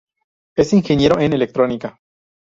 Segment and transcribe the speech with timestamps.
[0.57, 1.99] Es ingeniero en electrónica.